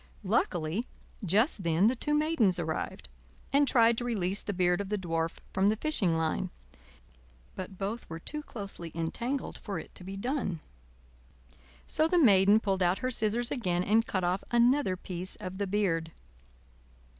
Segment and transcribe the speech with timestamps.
[0.23, 0.83] Luckily
[1.23, 3.07] just then the two Maidens arrived,
[3.53, 6.49] and tried to release the beard of the Dwarf from the fishing line;
[7.55, 10.59] but both were too closely entangled for it to be done.
[11.85, 15.67] So the Maiden pulled out her scissors again and cut off another piece of the
[15.67, 16.11] beard.